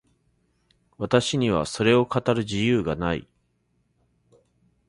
[0.97, 3.27] 私にはそれを語る自由がない。